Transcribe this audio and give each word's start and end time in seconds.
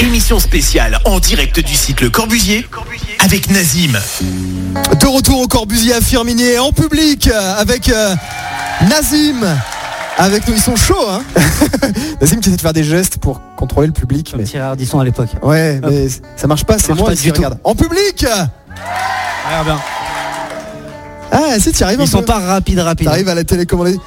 Émission 0.00 0.38
spéciale 0.38 0.98
en 1.06 1.18
direct 1.20 1.58
du 1.58 1.74
site 1.74 2.02
Le 2.02 2.10
Corbusier 2.10 2.66
avec 3.18 3.50
Nazim. 3.50 3.98
De 5.00 5.06
retour 5.06 5.40
au 5.40 5.46
Corbusier 5.48 5.94
à 5.94 6.02
Firminier 6.02 6.58
en 6.58 6.70
public 6.70 7.30
avec 7.56 7.88
euh, 7.88 8.14
Nazim. 8.90 9.46
Avec 10.18 10.46
nous, 10.46 10.54
ils 10.54 10.60
sont 10.60 10.76
chauds, 10.76 11.08
hein 11.10 11.22
Nazim 12.20 12.40
qui 12.40 12.48
essaie 12.48 12.56
de 12.56 12.60
faire 12.60 12.74
des 12.74 12.84
gestes 12.84 13.16
pour 13.18 13.40
contrôler 13.56 13.86
le 13.86 13.94
public. 13.94 14.34
Mais... 14.36 14.44
Thierry 14.44 14.66
Ardisson 14.66 15.00
à 15.00 15.04
l'époque. 15.04 15.30
Ouais, 15.42 15.80
mais 15.82 16.08
ça 16.36 16.46
marche 16.46 16.64
pas, 16.64 16.78
c'est 16.78 16.92
moi 16.92 17.14
qui 17.14 17.30
regarde. 17.30 17.58
En 17.64 17.74
public 17.74 18.26
Regarde 19.46 19.66
bien. 19.66 19.80
Ah, 21.32 21.58
si, 21.58 21.72
tu 21.72 21.82
arrives 21.82 22.00
Ils 22.00 22.08
sont 22.08 22.22
pas 22.22 22.38
rapides, 22.38 22.78
rapides. 22.78 23.06
T'arrives 23.06 23.28
à 23.28 23.34
la 23.34 23.44
télécommander. 23.44 23.98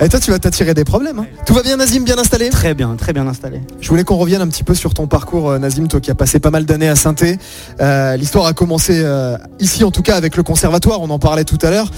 Et 0.00 0.08
toi, 0.08 0.20
tu 0.20 0.30
vas 0.30 0.38
t'attirer 0.38 0.74
des 0.74 0.84
problèmes. 0.84 1.18
Hein. 1.18 1.26
Tout 1.46 1.54
va 1.54 1.62
bien, 1.62 1.76
Nazim, 1.76 2.04
bien 2.04 2.18
installé 2.18 2.50
Très 2.50 2.74
bien, 2.74 2.94
très 2.96 3.12
bien 3.12 3.26
installé. 3.26 3.60
Je 3.80 3.88
voulais 3.88 4.04
qu'on 4.04 4.16
revienne 4.16 4.40
un 4.40 4.48
petit 4.48 4.64
peu 4.64 4.74
sur 4.74 4.94
ton 4.94 5.06
parcours, 5.06 5.50
euh, 5.50 5.58
Nazim, 5.58 5.88
toi 5.88 6.00
qui 6.00 6.10
as 6.10 6.14
passé 6.14 6.40
pas 6.40 6.50
mal 6.50 6.64
d'années 6.64 6.88
à 6.88 6.96
saint 6.96 7.14
euh, 7.80 8.16
L'histoire 8.16 8.46
a 8.46 8.52
commencé 8.52 9.00
euh, 9.04 9.36
ici, 9.60 9.84
en 9.84 9.90
tout 9.90 10.02
cas, 10.02 10.16
avec 10.16 10.36
le 10.36 10.42
conservatoire. 10.42 11.00
On 11.00 11.10
en 11.10 11.18
parlait 11.18 11.44
tout 11.44 11.58
à 11.62 11.70
l'heure. 11.70 11.90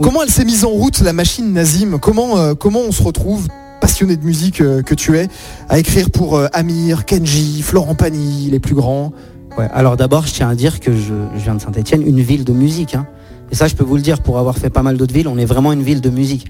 Comment 0.00 0.22
elle 0.22 0.30
s'est 0.30 0.44
mise 0.44 0.64
en 0.64 0.70
route, 0.70 1.00
la 1.00 1.12
machine 1.12 1.52
Nazim? 1.52 1.98
Comment, 1.98 2.54
comment 2.54 2.80
on 2.80 2.92
se 2.92 3.02
retrouve 3.02 3.48
passionné 3.80 4.16
de 4.16 4.24
musique 4.24 4.58
que 4.58 4.94
tu 4.94 5.18
es, 5.18 5.28
à 5.68 5.80
écrire 5.80 6.10
pour 6.10 6.40
Amir, 6.52 7.04
Kenji, 7.04 7.62
Florent 7.62 7.96
Pagny, 7.96 8.48
les 8.48 8.60
plus 8.60 8.76
grands? 8.76 9.12
Ouais, 9.58 9.68
alors 9.72 9.96
d'abord, 9.96 10.24
je 10.24 10.34
tiens 10.34 10.48
à 10.48 10.54
dire 10.54 10.78
que 10.78 10.92
je, 10.92 11.14
viens 11.34 11.56
de 11.56 11.60
Saint-Etienne, 11.60 12.06
une 12.06 12.20
ville 12.20 12.44
de 12.44 12.52
musique. 12.52 12.94
Hein. 12.94 13.08
Et 13.50 13.56
ça, 13.56 13.66
je 13.66 13.74
peux 13.74 13.82
vous 13.82 13.96
le 13.96 14.02
dire, 14.02 14.20
pour 14.20 14.38
avoir 14.38 14.56
fait 14.56 14.70
pas 14.70 14.84
mal 14.84 14.96
d'autres 14.96 15.14
villes, 15.14 15.26
on 15.26 15.36
est 15.36 15.44
vraiment 15.44 15.72
une 15.72 15.82
ville 15.82 16.00
de 16.00 16.10
musique 16.10 16.46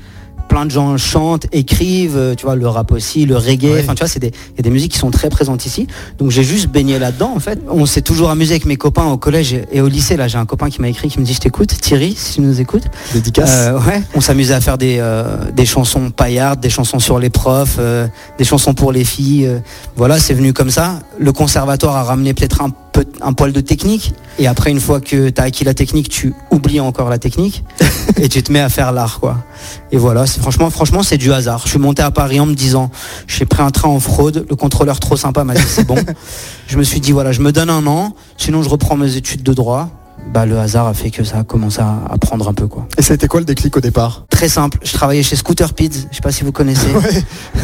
plein 0.49 0.67
de 0.67 0.71
gens 0.71 0.97
chantent, 0.97 1.47
écrivent, 1.53 2.17
euh, 2.17 2.35
tu 2.35 2.47
vois, 2.47 2.57
le 2.57 2.67
rap 2.67 2.91
aussi, 2.93 3.27
le 3.27 3.37
reggae. 3.37 3.81
Enfin, 3.81 3.95
tu 3.95 4.01
vois, 4.01 4.09
c'est 4.09 4.19
des, 4.19 4.29
y 4.29 4.61
a 4.61 4.63
des 4.63 4.71
musiques 4.71 4.93
qui 4.93 4.99
sont 4.99 5.11
très 5.11 5.29
présentes 5.29 5.67
ici. 5.67 5.87
Donc 6.19 6.31
j'ai 6.31 6.43
juste 6.43 6.69
baigné 6.69 6.99
là-dedans, 6.99 7.33
en 7.35 7.39
fait. 7.39 7.61
On 7.69 7.87
s'est 7.87 8.03
toujours 8.03 8.31
amusé 8.31 8.55
avec 8.55 8.65
mes 8.65 8.77
copains 8.77 9.07
au 9.07 9.19
collège 9.19 9.57
et 9.71 9.81
au 9.81 9.89
lycée. 9.89 10.17
Là, 10.17 10.29
j'ai 10.29 10.39
un 10.39 10.47
copain 10.47 10.71
qui 10.71 10.81
m'a 10.81 10.89
écrit, 10.89 11.09
qui 11.09 11.21
me 11.21 11.25
dit, 11.25 11.35
je 11.35 11.41
t'écoute, 11.41 11.69
Thierry, 11.81 12.15
si 12.17 12.35
tu 12.35 12.41
nous 12.41 12.61
écoutes. 12.61 12.85
Dédicace. 13.13 13.51
Euh, 13.53 13.79
ouais. 13.81 14.03
On 14.15 14.21
s'amusait 14.21 14.55
à 14.55 14.61
faire 14.61 14.79
des, 14.79 14.97
euh, 14.99 15.51
des 15.53 15.67
chansons 15.67 16.11
paillardes, 16.11 16.61
des 16.61 16.71
chansons 16.71 16.99
sur 16.99 17.19
les 17.19 17.31
profs, 17.31 17.79
des 18.39 18.45
chansons 18.45 18.75
pour 18.75 18.93
les 18.93 19.05
filles. 19.05 19.49
voilà, 19.97 20.19
c'est 20.19 20.35
venu 20.35 20.53
comme 20.53 20.71
ça. 20.71 21.01
Le 21.19 21.33
conservatoire 21.33 21.97
a 21.97 22.03
ramené 22.03 22.35
peut-être 22.35 22.63
un 22.63 22.71
un 23.21 23.33
poil 23.33 23.53
de 23.53 23.61
technique. 23.61 24.15
Et 24.39 24.47
après, 24.47 24.71
une 24.71 24.81
fois 24.81 25.01
que 25.01 25.29
tu 25.31 25.41
as 25.41 25.45
acquis 25.45 25.65
la 25.65 25.75
technique, 25.75 26.09
tu 26.09 26.35
oublies 26.51 26.81
encore 26.81 27.09
la 27.09 27.19
technique 27.19 27.65
et 28.17 28.29
tu 28.29 28.43
te 28.43 28.53
mets 28.53 28.61
à 28.61 28.69
faire 28.69 28.93
l'art, 28.93 29.21
quoi. 29.21 29.45
Et 29.91 29.97
voilà, 29.97 30.27
c'est 30.27 30.41
franchement, 30.41 30.71
franchement, 30.71 31.03
c'est 31.03 31.19
du 31.19 31.33
hasard. 31.33 31.63
Je 31.65 31.71
suis 31.71 31.79
monté 31.79 32.03
à 32.03 32.11
Paris 32.11 32.41
en 32.41 32.47
me 32.47 32.55
disant, 32.55 32.91
j'ai 33.27 33.47
pris 33.47 33.63
un 33.63 33.71
train 33.71 33.89
en 33.89 34.01
fraude. 34.01 34.47
Le 34.49 34.57
contrôleur 34.57 35.01
trop 35.01 35.17
sympa 35.17 35.45
m'a 35.45 35.55
dit 35.55 35.63
c'est 35.67 35.87
bon. 35.87 35.99
je 36.69 36.79
me 36.79 36.83
suis 36.83 37.01
dit 37.01 37.13
voilà, 37.13 37.33
je 37.33 37.41
me 37.41 37.53
donne 37.53 37.71
un 37.71 37.87
an. 37.87 38.15
Sinon, 38.37 38.63
je 38.63 38.69
reprends 38.69 38.97
mes 38.97 39.17
études 39.17 39.43
de 39.43 39.53
droit 39.53 39.91
bah, 40.33 40.47
le 40.47 40.59
hasard 40.59 40.87
a 40.87 40.95
fait 40.95 41.11
que 41.11 41.25
ça 41.25 41.39
a 41.39 41.45
commencé 41.45 41.81
à, 41.81 42.17
prendre 42.21 42.49
un 42.49 42.55
peu 42.55 42.67
quoi. 42.67 42.87
Et 42.99 43.03
ça 43.03 43.13
a 43.13 43.15
été 43.15 43.29
quoi 43.29 43.41
le 43.41 43.47
déclic 43.47 43.77
au 43.77 43.81
départ? 43.81 44.27
Très 44.29 44.49
simple, 44.49 44.79
je 44.83 44.93
travaillais 44.93 45.23
chez 45.23 45.37
Scooter 45.37 45.73
Pids, 45.73 46.07
je 46.11 46.17
sais 46.17 46.23
pas 46.23 46.33
si 46.33 46.45
vous 46.45 46.53
connaissez. 46.53 46.89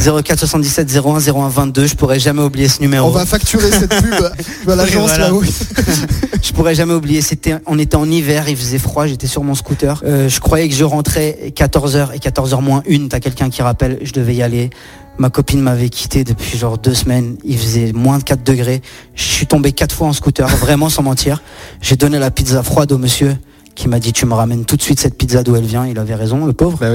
04 0.00 0.38
77 0.38 0.96
01 0.96 1.18
01 1.20 1.48
22, 1.48 1.86
je 1.86 1.94
pourrais 1.94 2.18
jamais 2.18 2.42
oublier 2.42 2.68
ce 2.68 2.80
numéro. 2.80 3.08
On 3.08 3.12
va 3.12 3.26
facturer 3.26 3.70
cette 3.70 3.94
pub 3.94 4.14
à 4.68 4.76
l'agence 4.76 5.18
là 5.18 5.32
oui. 5.32 5.52
je 6.42 6.52
pourrais 6.52 6.74
jamais 6.74 6.94
oublier, 6.94 7.20
c'était 7.20 7.56
on 7.66 7.78
était 7.78 7.96
en 7.96 8.10
hiver, 8.10 8.48
il 8.48 8.56
faisait 8.56 8.78
froid, 8.78 9.06
j'étais 9.06 9.26
sur 9.26 9.44
mon 9.44 9.54
scooter. 9.54 10.02
Euh, 10.04 10.28
je 10.28 10.40
croyais 10.40 10.68
que 10.68 10.74
je 10.74 10.84
rentrais 10.84 11.52
14h 11.54 12.14
et 12.14 12.18
14h 12.18 12.62
moins 12.62 12.82
une, 12.86 13.08
t'as 13.08 13.20
quelqu'un 13.20 13.50
qui 13.50 13.62
rappelle, 13.62 13.98
je 14.02 14.12
devais 14.12 14.34
y 14.34 14.42
aller. 14.42 14.70
Ma 15.18 15.30
copine 15.30 15.60
m'avait 15.60 15.90
quitté 15.90 16.24
depuis 16.24 16.58
genre 16.58 16.76
deux 16.78 16.94
semaines. 16.94 17.36
Il 17.44 17.56
faisait 17.58 17.92
moins 17.92 18.18
de 18.18 18.24
4 18.24 18.42
degrés. 18.42 18.82
Je 19.14 19.22
suis 19.22 19.46
tombé 19.46 19.72
quatre 19.72 19.94
fois 19.94 20.08
en 20.08 20.12
scooter, 20.12 20.48
vraiment 20.56 20.88
sans 20.88 21.02
mentir. 21.02 21.42
J'ai 21.80 21.96
donné 21.96 22.18
la 22.18 22.30
pizza 22.30 22.62
froide 22.62 22.92
au 22.92 22.98
monsieur 22.98 23.36
qui 23.74 23.88
m'a 23.88 23.98
dit 23.98 24.12
tu 24.12 24.26
me 24.26 24.34
ramènes 24.34 24.64
tout 24.64 24.76
de 24.76 24.82
suite 24.82 25.00
cette 25.00 25.16
pizza 25.16 25.42
d'où 25.42 25.56
elle 25.56 25.64
vient. 25.64 25.86
Il 25.86 25.98
avait 25.98 26.14
raison, 26.14 26.46
le 26.46 26.52
pauvre. 26.52 26.78
Bah. 26.78 26.94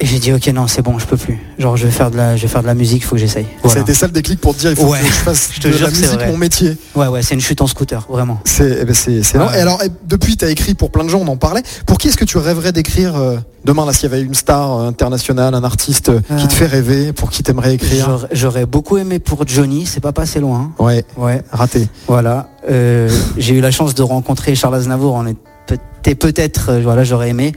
Et 0.00 0.06
j'ai 0.06 0.18
dit 0.18 0.32
ok 0.32 0.46
non 0.48 0.66
c'est 0.68 0.82
bon 0.82 0.98
je 0.98 1.06
peux 1.06 1.16
plus. 1.16 1.38
Genre 1.58 1.76
je 1.76 1.86
vais 1.86 1.90
faire 1.90 2.10
de 2.10 2.16
la 2.16 2.36
je 2.36 2.42
vais 2.42 2.48
faire 2.48 2.62
de 2.62 2.66
la 2.66 2.74
musique, 2.74 3.02
il 3.02 3.04
faut 3.04 3.16
que 3.16 3.20
j'essaye. 3.20 3.46
Ça 3.66 3.78
a 3.78 3.82
été 3.82 3.94
ça 3.94 4.06
le 4.06 4.12
déclic 4.12 4.40
pour 4.40 4.54
te 4.54 4.60
dire 4.60 4.70
il 4.70 4.76
faut 4.76 4.92
que 4.92 4.98
je 4.98 5.02
fasse 5.02 5.50
de 5.60 5.70
la 5.70 5.90
musique 5.90 6.26
mon 6.26 6.36
métier. 6.36 6.76
Ouais 6.94 7.08
ouais 7.08 7.22
c'est 7.22 7.34
une 7.34 7.40
chute 7.40 7.60
en 7.60 7.66
scooter 7.66 8.06
vraiment. 8.08 8.40
C'est 8.44 8.78
eh 8.80 8.84
ben, 8.84 8.94
c'est 8.94 9.20
Et 9.34 9.60
alors 9.60 9.80
depuis 10.06 10.36
tu 10.36 10.44
as 10.44 10.50
écrit 10.50 10.74
pour 10.74 10.90
plein 10.90 11.04
de 11.04 11.08
gens 11.08 11.20
on 11.20 11.28
en 11.28 11.36
parlait. 11.36 11.62
Pour 11.86 11.98
qui 11.98 12.08
est-ce 12.08 12.16
que 12.16 12.24
tu 12.24 12.38
rêverais 12.38 12.72
d'écrire 12.72 13.16
euh, 13.16 13.38
demain 13.64 13.84
là 13.84 13.92
s'il 13.92 14.10
y 14.10 14.12
avait 14.12 14.22
une 14.22 14.34
star 14.34 14.78
euh, 14.78 14.88
internationale, 14.88 15.54
un 15.54 15.64
artiste 15.64 16.10
euh, 16.10 16.20
qui 16.38 16.48
te 16.48 16.52
fait 16.52 16.66
rêver, 16.66 17.12
pour 17.12 17.30
qui 17.30 17.42
t'aimerais 17.42 17.74
écrire? 17.74 18.26
J'aurais 18.32 18.66
beaucoup 18.66 18.98
aimé 18.98 19.18
pour 19.18 19.46
Johnny, 19.46 19.86
c'est 19.86 20.00
pas 20.00 20.12
passé 20.12 20.40
loin. 20.40 20.72
Ouais. 20.78 21.04
Ouais. 21.16 21.42
Raté. 21.50 21.88
Voilà. 22.06 22.48
j'ai 22.68 23.54
eu 23.54 23.60
la 23.60 23.70
chance 23.70 23.94
de 23.94 24.02
rencontrer 24.02 24.54
Charles 24.54 24.76
Aznavour. 24.76 25.14
On 25.14 25.26
était 25.26 26.14
peut-être 26.14 26.78
voilà 26.82 27.04
j'aurais 27.04 27.30
aimé 27.30 27.52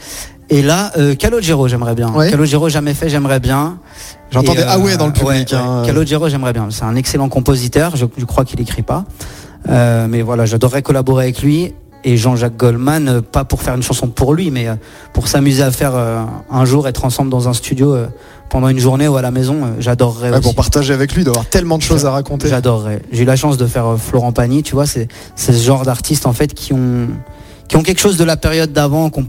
et 0.51 0.61
là, 0.61 0.91
euh, 0.97 1.15
Calogero, 1.15 1.69
j'aimerais 1.69 1.95
bien. 1.95 2.11
Calogero, 2.29 2.67
jamais 2.67 2.93
fait, 2.93 3.07
j'aimerais 3.07 3.39
bien. 3.39 3.79
J'entendais 4.31 4.65
ah 4.67 4.79
ouais 4.79 4.97
dans 4.97 5.07
le 5.07 5.13
public. 5.13 5.53
Hein. 5.53 5.83
Calogero, 5.85 6.27
j'aimerais 6.27 6.51
bien. 6.51 6.67
C'est 6.71 6.83
un 6.83 6.97
excellent 6.97 7.29
compositeur. 7.29 7.95
Je, 7.95 8.05
crois 8.25 8.43
qu'il 8.43 8.59
écrit 8.59 8.81
pas. 8.81 9.05
Euh, 9.69 10.07
mais 10.09 10.21
voilà, 10.21 10.45
j'adorerais 10.45 10.81
collaborer 10.81 11.23
avec 11.23 11.41
lui. 11.41 11.73
Et 12.03 12.17
Jean-Jacques 12.17 12.57
Goldman, 12.57 13.07
euh, 13.07 13.21
pas 13.21 13.45
pour 13.45 13.61
faire 13.61 13.75
une 13.75 13.83
chanson 13.83 14.07
pour 14.07 14.33
lui, 14.33 14.51
mais 14.51 14.67
euh, 14.67 14.75
pour 15.13 15.29
s'amuser 15.29 15.63
à 15.63 15.71
faire 15.71 15.93
un 15.95 16.65
jour, 16.65 16.85
être 16.85 17.05
ensemble 17.05 17.29
dans 17.29 17.47
un 17.47 17.53
studio 17.53 17.95
pendant 18.49 18.67
une 18.67 18.79
journée 18.79 19.07
ou 19.07 19.15
à 19.15 19.21
la 19.21 19.31
maison, 19.31 19.75
j'adorerais. 19.79 20.41
pour 20.41 20.55
partager 20.55 20.93
avec 20.93 21.13
lui, 21.15 21.23
d'avoir 21.23 21.45
tellement 21.45 21.77
de 21.77 21.83
choses 21.83 22.05
à 22.05 22.11
raconter. 22.11 22.49
J'adorerais. 22.49 23.03
J'ai 23.13 23.21
eu 23.21 23.25
la 23.25 23.37
chance 23.37 23.55
de 23.55 23.67
faire 23.67 23.95
Florent 23.97 24.33
Pagny, 24.33 24.63
tu 24.63 24.73
vois, 24.73 24.85
c'est 24.85 25.07
ce 25.37 25.51
genre 25.53 25.83
d'artistes 25.83 26.25
en 26.25 26.33
fait 26.33 26.53
qui 26.53 26.73
ont 26.73 27.07
qui 27.69 27.77
ont 27.77 27.83
quelque 27.83 28.01
chose 28.01 28.17
de 28.17 28.25
la 28.25 28.35
période 28.35 28.73
d'avant 28.73 29.09
qu'on 29.09 29.25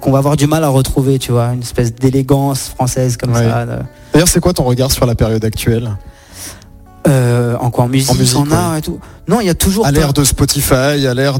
qu'on 0.00 0.12
va 0.12 0.18
avoir 0.18 0.36
du 0.36 0.46
mal 0.46 0.64
à 0.64 0.68
retrouver, 0.68 1.18
tu 1.18 1.32
vois, 1.32 1.48
une 1.54 1.62
espèce 1.62 1.94
d'élégance 1.94 2.68
française 2.68 3.16
comme 3.16 3.34
ça. 3.34 3.66
D'ailleurs, 4.12 4.28
c'est 4.28 4.40
quoi 4.40 4.52
ton 4.52 4.64
regard 4.64 4.92
sur 4.92 5.06
la 5.06 5.14
période 5.14 5.44
actuelle? 5.44 5.96
Euh, 7.08 7.56
en 7.58 7.70
quoi 7.70 7.84
en 7.84 7.88
musique, 7.88 8.36
en, 8.36 8.50
art 8.52 8.76
et 8.76 8.80
tout. 8.80 9.00
Non, 9.26 9.40
il 9.40 9.46
y 9.46 9.50
a 9.50 9.54
toujours. 9.54 9.86
À 9.86 9.90
l'ère 9.90 10.12
de 10.12 10.22
Spotify, 10.22 11.06
à 11.06 11.14
l'ère 11.14 11.38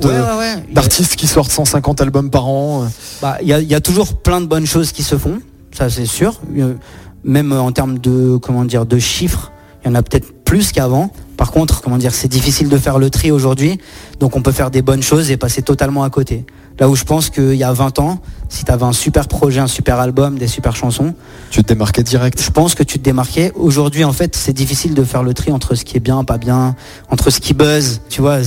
d'artistes 0.70 1.15
qui 1.15 1.28
sortent 1.28 1.53
150 1.53 2.00
albums 2.00 2.31
par 2.31 2.48
an. 2.48 2.88
Bah, 3.20 3.37
il 3.43 3.48
y, 3.48 3.75
a, 3.75 3.81
toujours 3.81 4.15
plein 4.15 4.41
de 4.41 4.47
bonnes 4.47 4.66
choses 4.66 4.91
qui 4.91 5.04
se 5.04 5.16
font, 5.16 5.41
ça 5.70 5.88
c'est 5.88 6.06
sûr. 6.06 6.41
Euh, 6.59 6.75
même 7.22 7.53
en 7.53 7.70
termes 7.70 7.99
de 7.99 8.37
comment 8.38 8.64
dire 8.64 8.87
de 8.87 8.99
chiffres, 8.99 9.53
il 9.84 9.88
y 9.88 9.91
en 9.93 9.94
a 9.94 10.03
peut-être 10.03 10.44
plus 10.44 10.72
qu'avant. 10.72 11.10
Par 11.37 11.53
contre, 11.53 11.81
comment 11.81 11.99
dire, 11.99 12.12
c'est 12.12 12.28
difficile 12.28 12.69
de 12.69 12.78
faire 12.78 12.99
le 12.99 13.10
tri 13.10 13.31
aujourd'hui, 13.31 13.78
donc 14.19 14.37
on 14.37 14.43
peut 14.43 14.53
faire 14.53 14.70
des 14.70 14.82
bonnes 14.82 15.03
choses 15.03 15.31
et 15.31 15.37
passer 15.37 15.62
totalement 15.62 16.03
à 16.03 16.10
côté. 16.10 16.44
Là 16.82 16.88
où 16.88 16.97
je 16.97 17.04
pense 17.04 17.31
qu'il 17.31 17.54
y 17.54 17.62
a 17.62 17.72
20 17.72 18.00
ans, 18.00 18.19
si 18.48 18.65
tu 18.65 18.72
avais 18.72 18.82
un 18.82 18.93
super 18.93 19.28
projet, 19.28 19.60
un 19.60 19.69
super 19.69 20.00
album, 20.00 20.37
des 20.37 20.48
super 20.48 20.75
chansons. 20.75 21.15
Tu 21.53 21.62
te 21.62 21.69
démarquais 21.69 22.03
direct. 22.03 22.43
Je 22.43 22.50
pense 22.50 22.75
que 22.75 22.82
tu 22.82 22.98
te 22.98 23.04
démarquais. 23.04 23.53
Aujourd'hui, 23.54 24.03
en 24.03 24.12
fait, 24.12 24.34
c'est 24.34 24.53
difficile 24.53 24.94
de 24.94 25.04
faire 25.04 25.22
le 25.22 25.32
tri 25.32 25.53
entre 25.53 25.76
ce 25.76 25.84
qui 25.84 25.97
est 25.97 26.00
bien, 26.00 26.25
pas 26.25 26.38
bien, 26.38 26.75
entre 27.09 27.31
ce 27.31 27.38
qui 27.38 27.54
buzz, 27.54 28.00
tu 28.09 28.20
vois. 28.20 28.38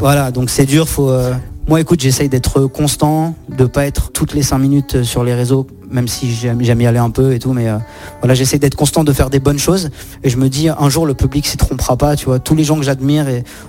Voilà, 0.00 0.30
donc 0.30 0.48
c'est 0.48 0.64
dur, 0.64 0.88
faut. 0.88 1.10
Euh, 1.10 1.34
moi, 1.68 1.78
écoute, 1.78 2.00
j'essaye 2.00 2.30
d'être 2.30 2.62
constant, 2.62 3.34
de 3.50 3.66
pas 3.66 3.84
être 3.84 4.10
toutes 4.10 4.32
les 4.32 4.42
5 4.42 4.56
minutes 4.56 5.02
sur 5.02 5.22
les 5.22 5.34
réseaux, 5.34 5.66
même 5.90 6.08
si 6.08 6.34
j'aime 6.34 6.80
y 6.80 6.86
aller 6.86 6.98
un 6.98 7.10
peu 7.10 7.34
et 7.34 7.38
tout, 7.38 7.52
mais 7.52 7.68
euh, 7.68 7.76
voilà, 8.20 8.32
j'essaye 8.32 8.58
d'être 8.58 8.74
constant, 8.74 9.04
de 9.04 9.12
faire 9.12 9.28
des 9.28 9.38
bonnes 9.38 9.58
choses. 9.58 9.90
Et 10.24 10.30
je 10.30 10.38
me 10.38 10.48
dis, 10.48 10.70
un 10.70 10.88
jour, 10.88 11.04
le 11.04 11.12
public 11.12 11.46
s'y 11.46 11.58
trompera 11.58 11.98
pas, 11.98 12.16
tu 12.16 12.24
vois. 12.24 12.38
Tous 12.38 12.54
les 12.54 12.64
gens 12.64 12.76
que 12.76 12.84
j'admire 12.84 13.26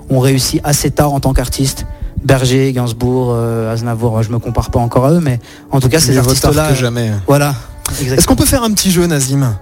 ont 0.09 0.19
réussi 0.19 0.61
assez 0.63 0.91
tard 0.91 1.11
en 1.11 1.19
tant 1.19 1.33
qu'artiste. 1.33 1.85
Berger, 2.23 2.73
Gainsbourg, 2.73 3.31
euh, 3.31 3.71
Aznavour, 3.71 4.21
je 4.23 4.31
me 4.31 4.39
compare 4.39 4.71
pas 4.71 4.79
encore 4.79 5.05
à 5.05 5.11
eux, 5.11 5.19
mais 5.19 5.39
en 5.71 5.79
tout 5.79 5.89
cas 5.89 5.99
ces 5.99 6.17
artistes-là. 6.17 6.73
jamais. 6.73 7.11
Voilà. 7.27 7.55
Est-ce 8.01 8.27
qu'on 8.27 8.35
peut 8.35 8.45
faire 8.45 8.63
un 8.63 8.71
petit 8.71 8.91
jeu, 8.91 9.05
Nazim? 9.07 9.55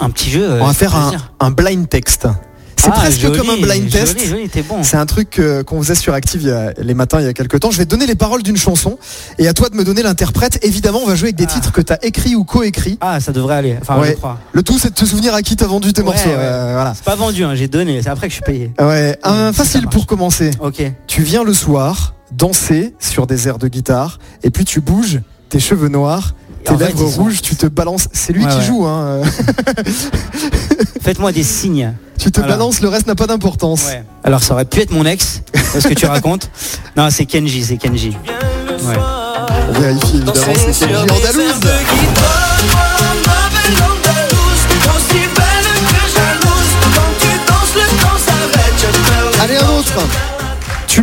Un 0.00 0.10
petit 0.10 0.30
jeu. 0.30 0.58
On 0.60 0.66
va 0.66 0.72
faire 0.72 0.94
un, 1.40 1.50
blind 1.50 1.88
text. 1.88 2.28
C'est 2.82 2.90
ah, 2.92 2.98
presque 2.98 3.36
comme 3.36 3.48
un 3.48 3.58
blind 3.58 3.88
test. 3.88 4.18
C'est 4.82 4.96
un 4.96 5.06
truc 5.06 5.40
qu'on 5.66 5.80
faisait 5.80 5.94
sur 5.94 6.14
Active 6.14 6.72
les 6.78 6.94
matins 6.94 7.20
il 7.20 7.26
y 7.26 7.28
a 7.28 7.32
quelques 7.32 7.60
temps. 7.60 7.70
Je 7.70 7.78
vais 7.78 7.84
te 7.84 7.90
donner 7.90 8.06
les 8.06 8.16
paroles 8.16 8.42
d'une 8.42 8.56
chanson 8.56 8.98
et 9.38 9.46
à 9.46 9.54
toi 9.54 9.68
de 9.68 9.76
me 9.76 9.84
donner 9.84 10.02
l'interprète. 10.02 10.58
Évidemment, 10.62 10.98
on 11.04 11.06
va 11.06 11.14
jouer 11.14 11.28
avec 11.28 11.36
des 11.36 11.44
ah. 11.44 11.52
titres 11.54 11.70
que 11.70 11.80
tu 11.80 11.92
as 11.92 12.04
écrits 12.04 12.34
ou 12.34 12.42
coécrits. 12.42 12.98
Ah, 13.00 13.20
ça 13.20 13.30
devrait 13.30 13.54
aller. 13.54 13.78
Enfin, 13.80 14.02
je 14.04 14.12
crois. 14.14 14.40
Le 14.50 14.64
tout, 14.64 14.80
c'est 14.80 14.90
de 14.90 14.94
te 14.94 15.04
souvenir 15.04 15.32
à 15.32 15.42
qui 15.42 15.54
t'as 15.54 15.68
vendu 15.68 15.92
tes 15.92 16.02
morceaux. 16.02 16.28
voilà. 16.28 16.92
C'est 16.96 17.04
pas 17.04 17.14
vendu, 17.14 17.44
hein, 17.44 17.54
j'ai 17.54 17.68
donné. 17.68 18.02
C'est 18.02 18.10
après 18.10 18.26
que 18.26 18.32
je 18.32 18.36
suis 18.36 18.44
payé. 18.44 18.72
Ouais, 18.80 19.16
un 19.22 19.52
facile 19.52 19.86
pour 19.86 20.06
commencer. 20.06 20.50
Ok. 20.58 20.82
Tu 21.06 21.22
viens 21.22 21.44
le 21.44 21.54
soir 21.54 22.14
danser 22.32 22.94
sur 22.98 23.28
des 23.28 23.46
airs 23.46 23.58
de 23.58 23.68
guitare 23.68 24.18
et 24.42 24.50
puis 24.50 24.64
tu 24.64 24.80
bouges 24.80 25.20
tes 25.48 25.60
cheveux 25.60 25.88
noirs 25.88 26.34
tes 26.64 26.76
lèvres 26.76 27.04
rouges, 27.06 27.42
tu 27.42 27.56
te 27.56 27.66
balances. 27.66 28.08
C'est 28.12 28.32
lui 28.32 28.46
qui 28.46 28.62
joue. 28.62 28.86
Hein. 28.86 29.20
Faites-moi 31.02 31.32
des 31.32 31.42
signes. 31.42 31.92
Tu 32.18 32.30
te 32.30 32.40
balances, 32.40 32.80
le 32.80 32.88
reste 32.88 33.06
n'a 33.06 33.14
pas 33.14 33.26
d'importance. 33.26 33.86
Alors 34.22 34.42
ça 34.42 34.54
aurait 34.54 34.64
pu 34.64 34.80
être 34.80 34.92
mon 34.92 35.04
ex, 35.04 35.42
ce 35.78 35.88
que 35.88 35.94
tu 35.94 36.06
racontes. 36.06 36.50
Non, 36.94 37.08
c'est 37.10 37.24
Kenji, 37.24 37.64
c'est 37.64 37.78
Kenji. 37.78 38.14
Vérifie 39.72 40.16
évidemment, 40.16 40.34
c'est 40.34 40.86
Kenji 40.86 40.94
Andalouse. 40.94 41.60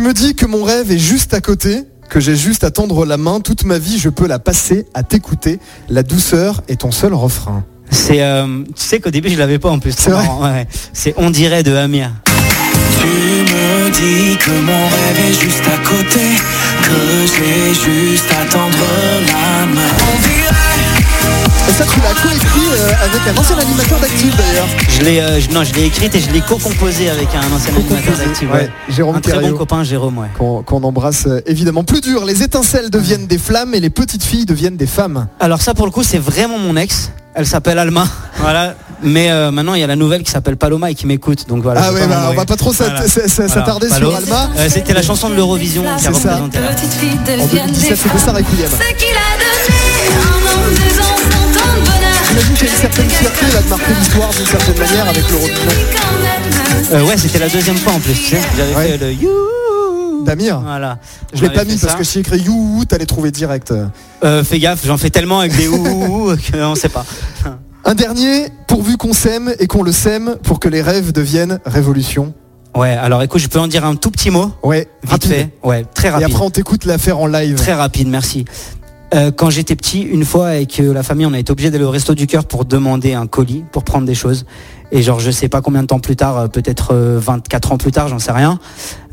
me 0.00 0.14
dis 0.14 0.34
que 0.34 0.46
mon 0.46 0.62
rêve 0.62 0.90
est 0.92 0.98
juste 0.98 1.34
à 1.34 1.40
côté, 1.40 1.84
que 2.10 2.20
j'ai 2.20 2.36
juste 2.36 2.64
à 2.64 2.70
tendre 2.70 3.06
la 3.06 3.16
main. 3.16 3.40
Toute 3.40 3.64
ma 3.64 3.78
vie, 3.78 3.98
je 3.98 4.10
peux 4.10 4.26
la 4.26 4.38
passer 4.38 4.86
à 4.92 5.02
t'écouter. 5.02 5.60
La 5.88 6.02
douceur 6.02 6.60
est 6.68 6.80
ton 6.80 6.90
seul 6.90 7.14
refrain. 7.14 7.64
C'est, 7.90 8.22
euh, 8.22 8.62
tu 8.76 8.84
sais 8.84 9.00
qu'au 9.00 9.10
début 9.10 9.30
je 9.30 9.38
l'avais 9.38 9.58
pas 9.58 9.70
en 9.70 9.78
plus. 9.78 9.94
C'est 9.96 10.10
vrai 10.10 10.24
marrant, 10.24 10.44
ouais. 10.44 10.68
C'est 10.92 11.14
on 11.16 11.30
dirait 11.30 11.62
de 11.62 11.74
Amir. 11.74 12.10
Tu 13.00 13.06
me 13.06 13.90
dis 13.90 14.36
que 14.36 14.50
mon 14.50 14.86
rêve 14.86 15.30
est 15.30 15.40
juste 15.40 15.64
à 15.66 15.78
côté, 15.88 16.20
que 16.82 17.26
j'ai 17.26 17.74
juste 17.74 18.30
à 18.30 18.44
tendre 18.52 18.76
la 19.26 19.66
main. 19.66 19.88
On 20.12 20.20
dirait 20.20 20.69
Et 21.70 21.72
ça, 21.72 21.84
tu 21.84 22.00
l'as 22.00 22.14
coécrit 22.20 22.68
euh, 22.72 22.92
avec 23.04 23.20
un 23.36 23.40
ancien 23.40 23.56
animateur 23.58 24.00
d'Active 24.00 24.34
d'ailleurs. 24.36 24.66
Je 24.88 25.00
l'ai, 25.04 25.20
euh, 25.20 25.40
je- 25.40 25.50
non, 25.50 25.62
je 25.62 25.72
l'ai 25.74 25.84
écrite 25.86 26.12
et 26.14 26.20
je 26.20 26.30
l'ai 26.30 26.40
co-composée 26.40 27.08
avec 27.10 27.28
un 27.34 27.54
ancien 27.54 27.74
animateur 27.74 28.16
d'active. 28.18 28.50
ouais. 28.52 28.70
Jérôme 28.88 29.16
un 29.16 29.20
très 29.20 29.38
bon 29.38 29.52
copain, 29.56 29.84
Jérôme, 29.84 30.18
ouais. 30.18 30.26
Qu'on 30.36 30.62
qu'on 30.62 30.82
embrasse 30.82 31.26
euh, 31.26 31.40
évidemment. 31.46 31.84
Plus 31.84 32.00
dur, 32.00 32.24
les 32.24 32.42
étincelles 32.42 32.90
deviennent 32.90 33.26
des 33.26 33.38
flammes 33.38 33.74
et 33.74 33.80
les 33.80 33.90
petites 33.90 34.24
filles 34.24 34.46
deviennent 34.46 34.76
des 34.76 34.86
femmes. 34.88 35.28
Alors 35.38 35.62
ça 35.62 35.74
pour 35.74 35.86
le 35.86 35.92
coup 35.92 36.02
c'est 36.02 36.18
vraiment 36.18 36.58
mon 36.58 36.76
ex. 36.76 37.10
Elle 37.34 37.46
s'appelle 37.46 37.78
Alma. 37.78 38.06
Voilà. 38.38 38.74
Mais 39.02 39.30
euh, 39.30 39.50
maintenant 39.50 39.74
il 39.74 39.80
y 39.80 39.84
a 39.84 39.86
la 39.86 39.96
nouvelle 39.96 40.22
qui 40.22 40.30
s'appelle 40.30 40.56
Paloma 40.56 40.90
et 40.90 40.94
qui 40.94 41.06
m'écoute. 41.06 41.46
Donc 41.48 41.62
voilà. 41.62 41.82
ah 41.84 41.92
ouais, 41.92 42.06
bah, 42.06 42.28
on 42.30 42.34
va 42.34 42.44
pas 42.46 42.56
trop 42.56 42.72
s'at- 42.72 42.84
Voilà. 42.88 43.04
s- 43.04 43.16
s- 43.18 43.32
Voilà. 43.36 43.52
s'attarder 43.54 43.88
sur 43.90 44.14
Alma. 44.14 44.50
Euh, 44.58 44.68
C'était 44.68 44.92
la 44.92 45.02
chanson 45.02 45.28
de 45.30 45.34
l'Eurovision 45.36 45.82
qui 45.82 45.88
a 45.88 45.98
C'est 45.98 46.04
ça. 46.20 46.34
représenté. 46.36 46.58
la- 46.58 46.68
Petite 46.74 46.92
fille 46.94 47.10
En 47.10 47.44
deviennent 47.46 47.66
2017, 47.66 47.96
c'était 48.02 48.18
ça 48.18 48.32
Requiem. 48.32 48.68
Ce 48.70 48.94
qu'il 48.96 49.16
a 49.16 49.30
donné, 49.38 49.80
un 51.00 51.09
ans 52.30 52.34
de 52.34 52.40
bonheur. 52.40 52.54
J'imagine 52.54 52.54
qu'il 52.54 52.66
y 52.66 52.70
a 52.70 52.72
une 52.72 52.78
certaine 52.80 53.10
fierté 53.10 53.46
là 53.54 53.62
de 53.62 53.68
marquer 53.68 53.92
l'histoire 53.98 54.30
d'une 54.30 54.46
certaine 54.46 54.78
manière 54.78 55.08
avec 55.08 55.30
l'Eurovision. 55.30 56.92
Euh, 56.92 57.04
ouais, 57.04 57.16
c'était 57.16 57.38
la 57.38 57.48
deuxième 57.48 57.76
fois 57.76 57.92
en 57.94 58.00
plus. 58.00 58.14
Tu 58.14 58.36
sais, 58.36 58.38
j'avais 58.56 58.74
Ouais. 58.74 58.88
fait 58.88 58.98
le 58.98 59.12
you. 59.12 60.24
Damir. 60.24 60.60
Voilà. 60.60 60.98
Je 61.32 61.42
l'ai 61.42 61.50
pas 61.50 61.64
mis 61.64 61.76
parce 61.78 61.94
que 61.94 62.04
si 62.04 62.18
écrit 62.20 62.40
you, 62.40 62.84
t'allais 62.86 63.06
trouver 63.06 63.30
direct. 63.30 63.72
Euh, 64.22 64.44
fais 64.44 64.58
gaffe, 64.58 64.84
j'en 64.84 64.98
fais 64.98 65.08
tellement 65.10 65.40
avec 65.40 65.56
des 65.56 65.66
ouh 65.68 66.34
qu'on 66.52 66.74
sait 66.74 66.88
pas. 66.90 67.06
Un 67.86 67.94
dernier, 67.94 68.48
pourvu 68.66 68.98
qu'on 68.98 69.14
s'aime 69.14 69.54
et 69.58 69.66
qu'on 69.66 69.82
le 69.82 69.92
sème 69.92 70.36
pour 70.42 70.60
que 70.60 70.68
les 70.68 70.82
rêves 70.82 71.12
deviennent 71.12 71.58
révolution. 71.64 72.34
Ouais, 72.76 72.90
alors 72.90 73.22
écoute, 73.22 73.40
je 73.40 73.48
peux 73.48 73.58
en 73.58 73.66
dire 73.66 73.84
un 73.86 73.94
tout 73.96 74.10
petit 74.10 74.30
mot, 74.30 74.52
Ouais, 74.62 74.86
vite 75.02 75.10
rapide. 75.10 75.30
fait. 75.30 75.48
Ouais, 75.64 75.84
très 75.94 76.08
Et 76.08 76.10
rapide. 76.10 76.28
après 76.30 76.44
on 76.44 76.50
t'écoute 76.50 76.84
l'affaire 76.84 77.18
en 77.18 77.26
live. 77.26 77.54
Très 77.56 77.72
rapide, 77.72 78.08
merci. 78.08 78.44
Euh, 79.12 79.32
quand 79.32 79.50
j'étais 79.50 79.74
petit, 79.74 80.02
une 80.02 80.24
fois 80.24 80.48
avec 80.48 80.78
euh, 80.78 80.92
la 80.92 81.02
famille, 81.02 81.26
on 81.26 81.32
a 81.32 81.38
été 81.38 81.50
obligé 81.50 81.70
d'aller 81.70 81.84
au 81.84 81.90
resto 81.90 82.14
du 82.14 82.26
cœur 82.26 82.44
pour 82.44 82.64
demander 82.64 83.14
un 83.14 83.26
colis, 83.26 83.64
pour 83.72 83.82
prendre 83.82 84.06
des 84.06 84.14
choses. 84.14 84.46
Et 84.92 85.02
genre, 85.02 85.18
je 85.18 85.30
sais 85.30 85.48
pas 85.48 85.62
combien 85.62 85.82
de 85.82 85.88
temps 85.88 85.98
plus 85.98 86.16
tard, 86.16 86.38
euh, 86.38 86.46
peut-être 86.46 86.94
euh, 86.94 87.18
24 87.20 87.72
ans 87.72 87.76
plus 87.76 87.90
tard, 87.90 88.08
j'en 88.08 88.20
sais 88.20 88.32
rien. 88.32 88.58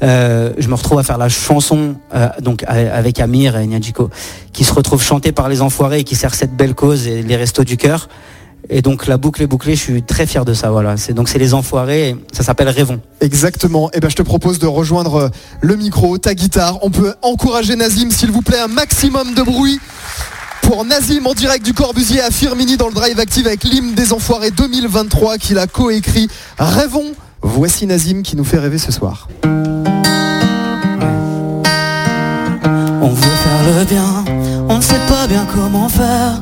je 0.02 0.68
me 0.68 0.76
retrouve 0.76 1.00
à 1.00 1.04
faire 1.04 1.18
la 1.18 1.30
chanson 1.30 1.96
donc 2.42 2.64
avec 2.68 3.20
Amir 3.20 3.58
et 3.58 3.66
Nyadjiko, 3.66 4.10
qui 4.54 4.64
se 4.64 4.74
retrouve 4.74 5.02
chantée 5.02 5.32
par 5.32 5.50
les 5.50 5.62
enfoirés 5.62 6.00
et 6.00 6.04
qui 6.04 6.16
sert 6.16 6.36
cette 6.36 6.56
belle 6.56 6.76
cause 6.76 7.08
et 7.08 7.24
les 7.24 7.36
restos 7.36 7.64
du 7.64 7.78
cœur. 7.78 8.08
Et 8.70 8.82
donc 8.82 9.08
la 9.08 9.18
boucle 9.18 9.42
est 9.42 9.48
bouclée, 9.48 9.76
je 9.76 9.82
suis 9.82 10.04
très 10.04 10.26
fier 10.26 10.44
de 10.44 10.54
ça. 10.54 10.70
Voilà, 10.72 10.98
c'est 10.98 11.14
donc 11.14 11.30
c'est 11.30 11.40
les 11.40 11.54
enfoirés. 11.54 12.10
et 12.10 12.16
ça 12.34 12.44
s'appelle 12.44 12.70
Rêvons. 12.70 13.00
Exactement. 13.22 13.90
Et 13.94 14.00
ben 14.00 14.10
je 14.10 14.16
te 14.16 14.22
propose 14.22 14.60
de 14.60 14.68
rejoindre 14.68 15.16
euh, 15.16 15.30
le 15.62 15.76
micro, 15.76 16.18
ta 16.18 16.34
guitare. 16.34 16.80
On 16.82 16.90
peut 16.90 17.14
encourager 17.22 17.76
Nazim, 17.76 18.12
s'il 18.12 18.32
vous 18.32 18.42
plaît, 18.42 18.60
un 18.60 18.68
maximum 18.68 19.34
de 19.34 19.42
bruit. 19.42 19.80
Pour 20.64 20.84
Nazim 20.84 21.26
en 21.26 21.34
direct 21.34 21.64
du 21.64 21.74
Corbusier 21.74 22.20
à 22.22 22.30
Firmini 22.30 22.76
dans 22.76 22.90
le 22.90 22.94
Drive 22.94 23.18
Active 23.20 23.48
avec 23.48 23.64
l'hymne 23.64 23.94
des 23.96 24.12
Enfoirés 24.12 24.52
2023 24.52 25.38
qu'il 25.38 25.58
a 25.60 25.68
coécrit. 25.68 26.28
Rêvons. 26.60 27.14
Voici 27.42 27.86
Nazim 27.86 28.22
qui 28.22 28.36
nous 28.36 28.44
fait 28.44 28.58
rêver 28.60 28.78
ce 28.78 28.92
soir. 28.92 29.30
On 33.02 33.10
veut 33.10 33.22
faire 33.22 33.78
le 33.80 33.86
bien, 33.86 34.26
on 34.68 34.78
ne 34.78 34.82
sait 34.82 35.00
pas 35.08 35.28
bien 35.28 35.48
comment 35.54 35.88
faire. 35.88 36.42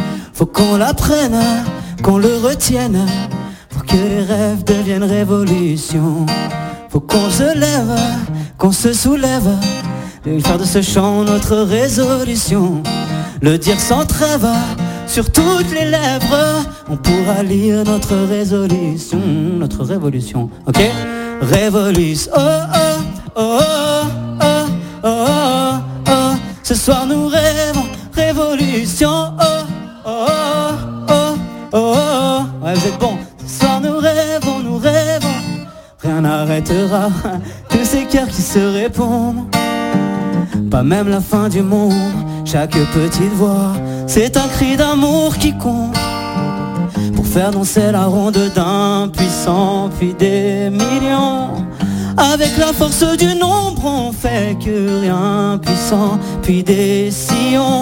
Faut 0.41 0.47
qu'on 0.47 0.75
l'apprenne, 0.75 1.39
qu'on 2.01 2.17
le 2.17 2.35
retienne, 2.37 3.05
pour 3.69 3.85
que 3.85 3.95
les 3.95 4.23
rêves 4.23 4.63
deviennent 4.63 5.03
révolution. 5.03 6.25
Faut 6.89 6.99
qu'on 6.99 7.29
se 7.29 7.55
lève, 7.55 7.95
qu'on 8.57 8.71
se 8.71 8.91
soulève, 8.91 9.51
et 10.25 10.39
faire 10.39 10.57
de 10.57 10.63
ce 10.63 10.81
chant 10.81 11.23
notre 11.25 11.57
résolution. 11.57 12.81
Le 13.43 13.59
dire 13.59 13.79
sans 13.79 14.03
trêve, 14.07 14.47
sur 15.05 15.31
toutes 15.31 15.69
les 15.69 15.85
lèvres, 15.85 16.65
on 16.89 16.97
pourra 16.97 17.43
lire 17.43 17.83
notre 17.85 18.15
résolution, 18.15 19.21
notre 19.59 19.83
révolution. 19.83 20.49
Ok 20.65 20.81
Révolution. 21.41 22.31
Oh 22.35 22.39
oh 22.73 23.29
oh 23.35 23.59
oh 24.41 24.65
oh 25.03 25.07
oh 25.07 26.09
oh. 26.09 26.33
Ce 26.63 26.73
soir 26.73 27.05
nous 27.05 27.27
rêvons 27.27 27.85
révolution. 28.15 29.33
Oh 29.39 29.50
oh 30.05 30.25
oh 31.09 31.35
oh 31.73 31.73
oh. 31.73 32.65
Ouais, 32.65 32.73
vous 32.73 32.87
êtes 32.87 32.99
bons. 32.99 33.17
Ce 33.45 33.59
soir 33.59 33.81
nous 33.81 33.97
rêvons, 33.97 34.59
nous 34.63 34.77
rêvons. 34.77 35.27
Rien 36.01 36.21
n'arrêtera 36.21 37.09
tous 37.69 37.83
ces 37.85 38.05
cœurs 38.05 38.27
qui 38.27 38.41
se 38.41 38.59
répondent. 38.59 39.45
Pas 40.69 40.83
même 40.83 41.09
la 41.09 41.19
fin 41.19 41.49
du 41.49 41.61
monde, 41.61 41.93
chaque 42.45 42.71
petite 42.71 43.33
voix, 43.33 43.73
c'est 44.07 44.37
un 44.37 44.47
cri 44.47 44.77
d'amour 44.77 45.37
qui 45.37 45.57
compte. 45.57 45.97
Pour 47.15 47.25
faire 47.27 47.51
danser 47.51 47.91
la 47.91 48.05
ronde 48.05 48.39
d'un 48.55 49.09
puissant, 49.09 49.89
puis 49.99 50.13
des 50.13 50.69
millions. 50.69 51.49
Avec 52.17 52.57
la 52.57 52.73
force 52.73 53.03
du 53.17 53.35
nombre, 53.35 53.83
on 53.85 54.11
fait 54.11 54.57
que 54.63 55.01
rien 55.01 55.59
puissant, 55.61 56.19
puis 56.41 56.63
des 56.63 57.11
sillons. 57.11 57.80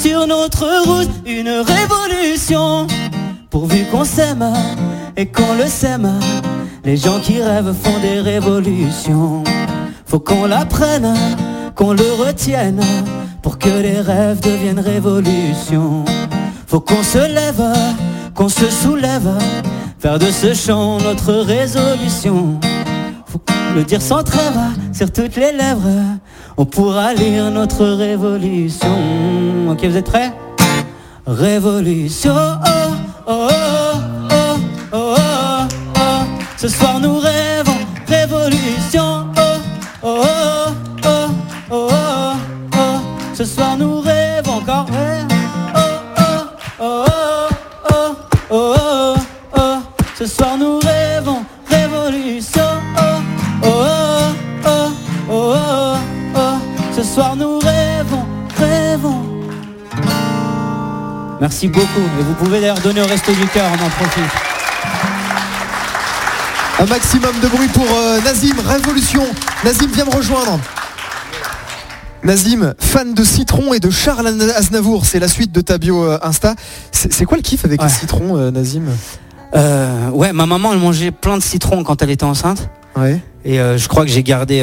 Sur 0.00 0.26
notre 0.26 0.64
route 0.86 1.10
une 1.26 1.50
révolution. 1.50 2.86
Pourvu 3.50 3.84
qu'on 3.92 4.04
s'aime 4.04 4.50
et 5.14 5.26
qu'on 5.26 5.54
le 5.58 5.66
sème, 5.66 6.10
les 6.86 6.96
gens 6.96 7.20
qui 7.20 7.42
rêvent 7.42 7.74
font 7.74 7.98
des 8.00 8.20
révolutions. 8.20 9.44
Faut 10.06 10.18
qu'on 10.18 10.46
l'apprenne, 10.46 11.14
qu'on 11.74 11.92
le 11.92 12.12
retienne, 12.14 12.80
pour 13.42 13.58
que 13.58 13.68
les 13.68 14.00
rêves 14.00 14.40
deviennent 14.40 14.80
révolution. 14.80 16.06
Faut 16.66 16.80
qu'on 16.80 17.02
se 17.02 17.18
lève, 17.18 17.62
qu'on 18.34 18.48
se 18.48 18.70
soulève, 18.70 19.36
faire 19.98 20.18
de 20.18 20.30
ce 20.30 20.54
chant 20.54 20.96
notre 20.96 21.34
résolution. 21.34 22.58
Faut 23.26 23.42
le 23.74 23.84
dire 23.84 24.00
sans 24.00 24.22
trêve, 24.22 24.60
sur 24.94 25.12
toutes 25.12 25.36
les 25.36 25.52
lèvres, 25.52 26.18
on 26.56 26.64
pourra 26.64 27.12
lire 27.12 27.50
notre 27.50 27.84
révolution. 27.84 29.59
Ok, 29.70 29.84
vous 29.84 29.96
êtes 29.96 30.06
prêts 30.10 30.32
Révolution, 31.28 32.34
oh, 32.34 32.90
oh, 33.28 33.48
oh, 33.48 33.96
oh, 34.32 34.56
oh, 34.92 35.14
oh, 35.14 35.68
oh. 35.96 36.00
Ce 36.56 36.66
soir 36.68 36.98
nous 36.98 37.18
rêvons, 37.20 37.78
révolution, 38.08 39.26
oh, 39.36 39.40
oh, 40.02 40.24
oh, 40.24 40.66
oh, 41.04 41.28
oh, 41.70 41.88
oh, 41.88 42.32
oh. 42.74 43.00
Ce 43.32 43.44
soir 43.44 43.76
nous 43.78 44.00
rêvons 44.00 44.54
encore, 44.54 44.86
oh, 44.90 45.34
oh, 45.76 46.24
oh, 46.80 46.80
oh, 46.80 47.48
oh, 47.90 48.16
oh, 48.50 48.74
oh, 48.74 49.14
oh. 49.56 49.78
Ce 50.18 50.26
soir 50.26 50.58
nous 50.58 50.80
rêvons, 50.80 51.44
révolution, 51.68 52.62
oh, 52.98 53.02
oh, 53.62 53.68
oh, 54.66 54.66
oh, 54.66 54.90
oh, 55.30 55.54
oh, 55.54 55.96
oh. 56.34 56.58
Ce 56.96 57.04
soir 57.04 57.36
nous 57.36 57.60
Merci 61.40 61.68
beaucoup. 61.68 61.86
Et 62.18 62.22
vous 62.22 62.34
pouvez 62.34 62.60
d'ailleurs 62.60 62.80
donner 62.80 63.00
au 63.00 63.06
resto 63.06 63.32
du 63.32 63.46
cœur, 63.48 63.66
on 63.70 63.84
en 63.84 63.88
profite. 63.88 64.24
Un 66.78 66.86
maximum 66.86 67.32
de 67.42 67.48
bruit 67.48 67.68
pour 67.68 67.86
euh, 67.90 68.20
Nazim, 68.22 68.54
Révolution. 68.66 69.22
Nazim, 69.64 69.88
viens 69.92 70.04
me 70.06 70.10
rejoindre. 70.10 70.58
Nazim, 72.22 72.74
fan 72.78 73.14
de 73.14 73.24
citron 73.24 73.72
et 73.72 73.80
de 73.80 73.90
Charles 73.90 74.26
Aznavour, 74.56 75.06
c'est 75.06 75.18
la 75.18 75.28
suite 75.28 75.52
de 75.52 75.60
ta 75.62 75.78
bio 75.78 76.04
euh, 76.04 76.18
Insta. 76.22 76.54
C'est 76.92 77.12
c'est 77.12 77.24
quoi 77.24 77.36
le 77.38 77.42
kiff 77.42 77.64
avec 77.64 77.80
Ouais. 77.80 77.86
les 77.88 77.92
citrons, 77.92 78.36
euh, 78.36 78.50
Nazim? 78.50 78.84
Ouais, 79.54 80.32
ma 80.32 80.46
maman, 80.46 80.72
elle 80.72 80.78
mangeait 80.78 81.10
plein 81.10 81.36
de 81.38 81.42
citrons 81.42 81.82
quand 81.84 82.02
elle 82.02 82.10
était 82.10 82.24
enceinte. 82.24 82.68
Ouais. 82.96 83.20
Et 83.44 83.56
je 83.56 83.88
crois 83.88 84.04
que 84.04 84.10
j'ai 84.10 84.22
gardé, 84.22 84.60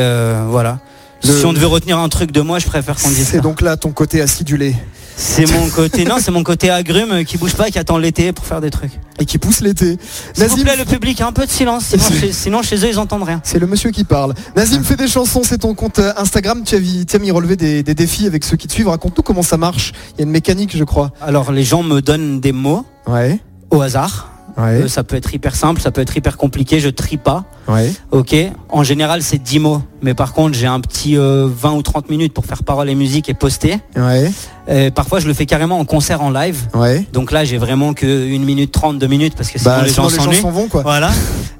voilà. 0.48 0.80
Le- 1.24 1.34
Si 1.40 1.46
on 1.46 1.54
devait 1.54 1.66
retenir 1.66 1.98
un 1.98 2.10
truc 2.10 2.32
de 2.32 2.42
moi, 2.42 2.60
je 2.60 2.68
préfère 2.68 2.96
qu'on 2.96 3.10
dise 3.10 3.28
C'est 3.28 3.38
ça. 3.38 3.42
donc 3.42 3.62
là 3.62 3.76
ton 3.76 3.90
côté 3.92 4.22
acidulé 4.22 4.76
C'est 5.20 5.52
mon 5.52 5.68
côté, 5.70 6.06
non, 6.06 6.18
c'est 6.22 6.30
mon 6.30 6.44
côté 6.44 6.70
agrume 6.70 7.26
qui 7.26 7.38
bouge 7.38 7.56
pas, 7.56 7.72
qui 7.72 7.80
attend 7.80 7.98
l'été 7.98 8.32
pour 8.34 8.46
faire 8.46 8.62
des 8.62 8.70
trucs. 8.70 8.92
et 9.20 9.26
qui 9.26 9.40
pousse 9.40 9.62
l'été. 9.62 9.98
S'il 10.36 10.46
vous 10.48 10.58
plaît, 10.58 10.76
le 10.78 10.86
public, 10.86 11.22
un 11.22 11.32
peu 11.32 11.44
de 11.48 11.50
silence, 11.50 11.86
sinon, 11.98 12.20
chez, 12.20 12.32
sinon 12.32 12.62
chez 12.62 12.76
eux, 12.78 12.90
ils 12.90 13.00
entendent 13.00 13.24
rien. 13.24 13.42
c'est 13.44 13.58
le 13.58 13.66
monsieur 13.66 13.90
qui 13.90 14.04
parle. 14.04 14.36
Nazim 14.56 14.84
fait 14.84 14.96
des 14.96 15.08
chansons, 15.08 15.42
c'est 15.44 15.58
ton 15.58 15.74
compte 15.74 15.98
euh, 15.98 16.14
Instagram. 16.18 16.62
Tu 16.64 16.76
as, 16.76 16.80
mis- 16.80 17.06
tu 17.08 17.16
as 17.16 17.20
mis 17.20 17.32
relever 17.32 17.56
des, 17.56 17.82
des 17.82 17.96
défis 17.96 18.28
avec 18.28 18.44
ceux 18.44 18.58
qui 18.58 18.68
te 18.68 18.74
suivent. 18.74 18.90
Raconte-nous 18.90 19.24
comment 19.24 19.42
ça 19.42 19.58
marche. 19.58 19.92
Il 20.14 20.20
y 20.20 20.22
a 20.22 20.26
une 20.26 20.32
mécanique, 20.32 20.78
je 20.78 20.84
crois. 20.84 21.12
Alors, 21.20 21.52
les 21.52 21.64
gens 21.64 21.82
me 21.82 22.00
donnent 22.00 22.40
des 22.40 22.52
mots 22.52 22.86
Ouais. 23.08 23.40
au 23.72 23.82
hasard. 23.82 24.30
Ouais. 24.58 24.82
Euh, 24.84 24.88
ça 24.88 25.04
peut 25.04 25.16
être 25.16 25.34
hyper 25.34 25.56
simple, 25.56 25.80
ça 25.82 25.92
peut 25.92 26.02
être 26.02 26.18
hyper 26.18 26.36
compliqué, 26.38 26.80
je 26.80 26.90
trie 26.90 27.18
pas. 27.18 27.44
Ouais. 27.68 27.92
Ok. 28.12 28.36
En 28.70 28.84
général, 28.84 29.22
c'est 29.22 29.38
10 29.38 29.60
mots. 29.60 29.82
Mais 30.02 30.14
par 30.14 30.34
contre, 30.34 30.56
j'ai 30.58 30.66
un 30.68 30.80
petit 30.80 31.16
euh, 31.18 31.48
20 31.48 31.74
ou 31.74 31.82
30 31.84 32.10
minutes 32.10 32.34
pour 32.34 32.46
faire 32.46 32.64
parole 32.64 32.90
et 32.90 32.96
musique 32.96 33.30
et 33.30 33.34
poster. 33.34 33.78
Ouais. 33.96 34.32
Euh, 34.70 34.90
parfois, 34.92 35.20
je 35.20 35.28
le 35.28 35.34
fais 35.34 35.46
carrément 35.46 35.80
en 35.80 35.86
concert 35.86 36.22
en 36.22 36.30
live. 36.32 36.68
Donc 37.14 37.32
là, 37.32 37.46
j'ai 37.46 37.58
vraiment 37.58 37.94
que 37.94 38.06
1 38.06 38.40
minute 38.40 38.72
30, 38.72 38.98
2 39.00 39.08
minutes 39.08 39.36
parce 39.36 39.50
que 39.52 39.60
sinon 39.60 39.72
Bah, 39.76 39.84
les 39.84 39.90
sinon 39.90 40.04
gens 40.10 40.10
les 40.10 40.16
gens 40.18 40.24
s'ennuient. 40.24 40.42
s'en 40.42 40.52
vont 40.52 40.68
quoi. 40.68 40.82
Voilà. 40.82 41.12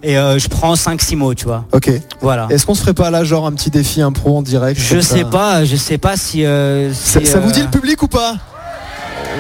Et 0.04 0.18
euh, 0.18 0.38
je 0.40 0.48
prends 0.48 0.74
5-6 0.74 1.16
mots, 1.18 1.34
tu 1.34 1.46
vois. 1.46 1.66
Ok. 1.74 1.92
Voilà. 2.22 2.48
Est-ce 2.50 2.66
qu'on 2.66 2.76
se 2.76 2.82
ferait 2.82 2.94
pas 2.94 3.10
là 3.12 3.24
genre 3.24 3.46
un 3.46 3.52
petit 3.52 3.70
défi 3.70 4.02
impro 4.02 4.38
en 4.38 4.42
direct 4.42 4.80
Je 4.80 5.00
ça 5.00 5.16
sais 5.18 5.24
pas, 5.26 5.66
je 5.66 5.76
sais 5.76 5.98
pas 5.98 6.18
si. 6.18 6.46
euh, 6.46 6.92
Ça, 6.94 7.20
vous 7.40 7.50
euh, 7.50 7.52
dit 7.52 7.62
le 7.62 7.70
public 7.70 8.02
ou 8.04 8.08
pas? 8.08 8.36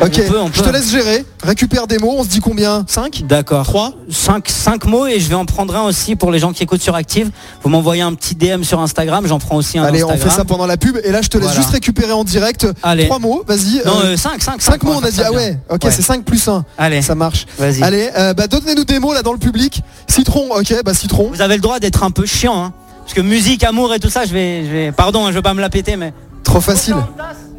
On 0.01 0.05
Ok, 0.05 0.27
peut, 0.27 0.39
on 0.39 0.47
je 0.53 0.61
te 0.61 0.69
laisse 0.69 0.91
gérer. 0.91 1.25
Récupère 1.43 1.87
des 1.87 1.97
mots, 1.97 2.15
on 2.17 2.23
se 2.23 2.27
dit 2.29 2.39
combien? 2.39 2.83
5 2.87 3.23
D'accord. 3.27 3.63
3 3.65 3.93
5, 4.09 4.47
5 4.49 4.85
mots 4.85 5.07
et 5.07 5.19
je 5.19 5.27
vais 5.29 5.35
en 5.35 5.45
prendre 5.45 5.75
un 5.75 5.83
aussi 5.83 6.15
pour 6.15 6.31
les 6.31 6.39
gens 6.39 6.51
qui 6.53 6.63
écoutent 6.63 6.81
sur 6.81 6.95
Active. 6.95 7.31
Vous 7.63 7.69
m'envoyez 7.69 8.01
un 8.01 8.13
petit 8.13 8.35
DM 8.35 8.63
sur 8.63 8.79
Instagram, 8.79 9.25
j'en 9.27 9.39
prends 9.39 9.55
aussi 9.55 9.77
un 9.79 9.83
Allez, 9.83 9.99
Instagram. 10.01 10.19
on 10.25 10.29
fait 10.29 10.35
ça 10.35 10.45
pendant 10.45 10.65
la 10.65 10.77
pub 10.77 10.97
et 11.03 11.11
là 11.11 11.21
je 11.21 11.29
te 11.29 11.37
laisse 11.37 11.47
Voilà. 11.47 11.59
juste 11.61 11.71
récupérer 11.73 12.11
en 12.13 12.23
direct 12.23 12.67
Allez. 12.83 13.05
3 13.05 13.19
mots, 13.19 13.43
vas-y. 13.47 13.81
Non, 13.85 13.99
euh, 14.03 14.17
5, 14.17 14.41
5, 14.41 14.61
5 14.61 14.83
mots 14.83 14.93
on 14.97 15.03
a 15.03 15.09
dit, 15.11 15.21
ah 15.25 15.31
ouais, 15.31 15.57
ok 15.69 15.83
Ouais. 15.85 15.91
c'est 15.91 16.01
5 16.01 16.23
plus 16.23 16.47
1, 16.47 16.63
Allez, 16.77 17.01
ça 17.01 17.15
marche. 17.15 17.45
vas-y. 17.57 17.81
Allez, 17.83 18.09
euh, 18.17 18.33
bah 18.33 18.47
donnez-nous 18.47 18.85
des 18.85 18.99
mots 18.99 19.13
là 19.13 19.21
dans 19.23 19.33
le 19.33 19.39
public. 19.39 19.81
Citron, 20.07 20.49
ok, 20.51 20.73
bah 20.85 20.93
citron. 20.93 21.29
Vous 21.33 21.41
avez 21.41 21.55
le 21.55 21.61
droit 21.61 21.79
d'être 21.79 22.03
un 22.03 22.11
peu 22.11 22.25
chiant, 22.25 22.63
hein. 22.63 22.73
Parce 23.03 23.13
que 23.13 23.21
musique, 23.21 23.63
amour 23.63 23.93
et 23.93 23.99
tout 23.99 24.09
ça, 24.09 24.25
je 24.25 24.33
vais, 24.33 24.65
je 24.65 24.69
vais. 24.71 24.91
Pardon, 24.91 25.25
hein, 25.25 25.29
je 25.31 25.35
veux 25.35 25.41
pas 25.41 25.53
me 25.53 25.61
la 25.61 25.69
péter, 25.69 25.95
mais. 25.95 26.13
Trop 26.43 26.59
facile. 26.61 26.95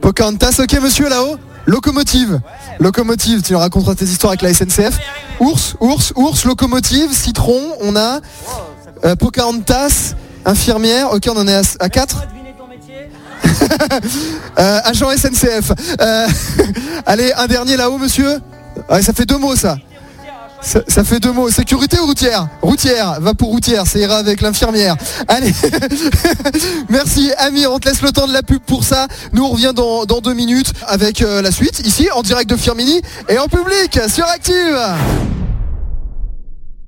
Pocahontas, 0.01 0.57
ok 0.61 0.81
monsieur 0.83 1.09
là-haut 1.09 1.37
Locomotive. 1.69 2.41
Locomotive, 2.81 3.43
tu 3.43 3.53
nous 3.53 3.59
raconteras 3.59 3.95
tes 3.95 4.07
histoires 4.07 4.31
avec 4.31 4.41
la 4.41 4.55
SNCF. 4.55 4.99
Ours, 5.39 5.77
ours, 5.81 6.15
ours, 6.17 6.45
locomotive, 6.47 7.13
citron, 7.13 7.61
on 7.83 7.95
a 7.95 8.21
euh, 9.05 9.15
Pocahontas, 9.17 10.15
infirmière, 10.47 11.13
ok 11.13 11.29
on 11.31 11.37
en 11.37 11.47
est 11.47 11.77
à, 11.79 11.89
4. 11.91 12.23
Euh, 14.59 14.81
agent 14.85 15.11
SNCF. 15.11 15.73
Euh, 16.01 16.27
allez, 17.07 17.33
un 17.37 17.47
dernier 17.47 17.77
là-haut, 17.77 17.99
monsieur. 17.99 18.41
Ouais, 18.91 19.03
ça 19.03 19.13
fait 19.13 19.25
deux 19.25 19.39
mots, 19.39 19.55
ça. 19.55 19.77
Ça, 20.61 21.05
fait 21.05 21.21
deux 21.21 21.33
mots. 21.33 21.51
Sécurité 21.51 21.99
ou 21.99 22.07
routière 22.07 22.49
Routière. 22.63 23.21
Va 23.21 23.35
pour 23.35 23.49
routière. 23.49 23.87
Ça 23.87 23.99
ira 23.99 24.17
avec 24.17 24.41
l'infirmière. 24.41 24.97
Allez. 25.29 25.53
Merci, 26.89 27.33
Amir. 27.39 27.73
On 27.73 27.79
te 27.79 27.89
laisse 27.89 28.03
le 28.03 28.11
temps 28.11 28.27
de 28.27 28.33
la 28.33 28.43
pub 28.43 28.61
pour 28.61 28.85
ça. 28.85 29.07
Nous, 29.33 29.45
on 29.45 29.51
revient 29.51 29.73
dans, 29.75 30.05
dans 30.05 30.21
deux 30.21 30.35
minutes 30.35 30.73
avec 30.87 31.23
euh, 31.23 31.43
la 31.43 31.51
suite, 31.51 31.81
ici, 31.87 32.09
en 32.13 32.23
direct 32.23 32.51
de 32.51 32.57
Firmini 32.57 33.01
et 33.29 33.39
en 33.39 33.49
public 33.49 34.01
sur 34.09 34.27
Active. 34.27 34.79